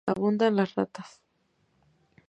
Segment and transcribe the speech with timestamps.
[0.07, 1.21] Abundan las ratas.